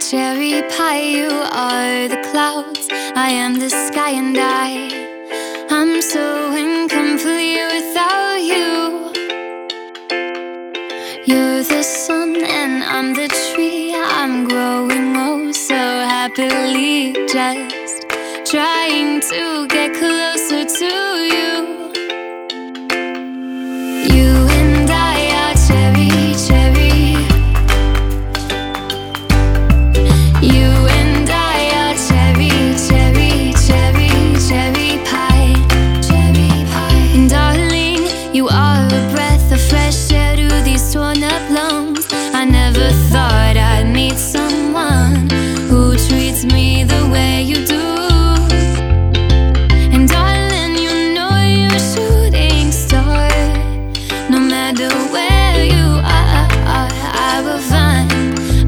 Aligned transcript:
cherry 0.00 0.62
pie, 0.70 1.00
you 1.00 1.28
are 1.28 2.08
the 2.08 2.22
clouds. 2.30 2.88
I 3.16 3.30
am 3.30 3.58
the 3.58 3.68
sky, 3.68 4.10
and 4.10 4.36
I, 4.38 5.66
I'm 5.70 6.00
so 6.00 6.54
incomplete 6.54 7.60
without 7.74 8.36
you. 8.36 9.12
You're 11.26 11.62
the 11.64 11.82
sun, 11.82 12.36
and 12.44 12.84
I'm 12.84 13.14
the 13.14 13.28
tree. 13.28 13.92
I'm 13.94 14.46
growing 14.48 15.16
oh 15.16 15.50
so 15.52 15.74
happily, 15.74 17.12
just 17.26 18.06
trying 18.50 19.20
to 19.22 19.66
get. 19.66 19.97
wonder 54.68 54.94
where 55.10 55.64
you 55.64 55.86
are. 56.04 56.88
I 57.30 57.40
will 57.42 57.62
find, 57.72 58.12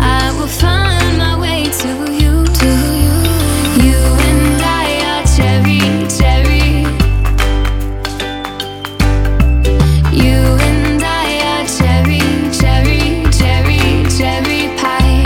I 0.00 0.30
will 0.38 0.46
find 0.46 1.18
my 1.18 1.36
way 1.36 1.64
to 1.64 1.88
you. 2.12 2.34
You. 3.84 3.98
and 4.28 4.62
I 4.62 4.86
are 5.10 5.24
cherry, 5.36 5.82
cherry. 6.18 6.86
You 10.14 10.38
and 10.68 11.02
I 11.02 11.30
are 11.50 11.66
cherry, 11.66 12.22
cherry, 12.60 13.26
cherry. 13.38 13.82
Cherry 14.18 14.62
pie. 14.78 15.24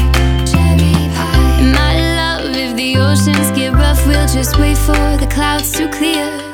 My 1.77 1.93
love, 2.17 2.57
if 2.57 2.75
the 2.77 2.97
oceans 2.97 3.51
get 3.51 3.75
rough, 3.75 4.07
we'll 4.07 4.27
just 4.27 4.59
wait 4.59 4.79
for 4.79 5.17
the 5.19 5.29
clouds 5.31 5.71
to 5.73 5.91
clear. 5.91 6.52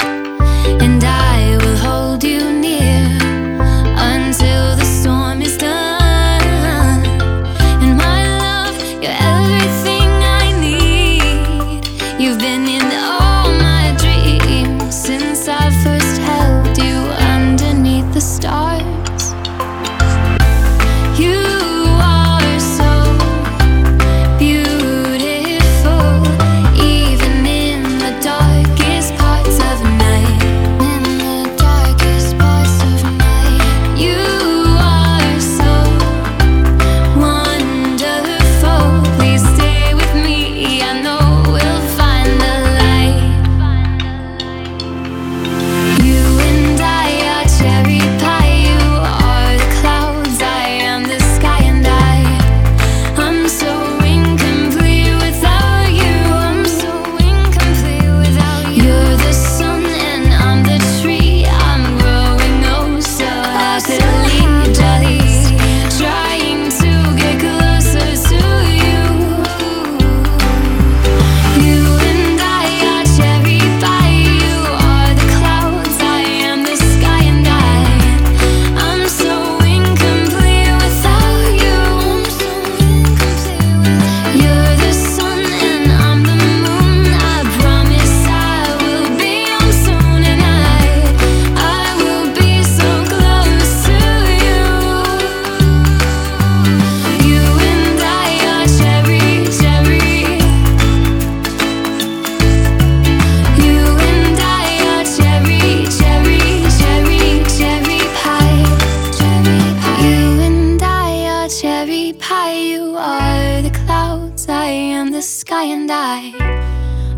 sheep 112.19 112.23
high, 112.23 112.53
you 112.53 112.97
are 112.97 113.63
the 113.63 113.71
clouds, 113.71 114.49
I 114.49 114.67
am 114.67 115.13
the 115.13 115.23
sky, 115.23 115.65
and 115.65 115.91
I. 115.91 116.33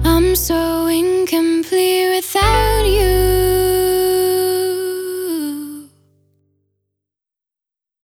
I'm 0.04 0.36
so 0.36 0.86
incomplete 0.86 2.16
without. 2.16 2.39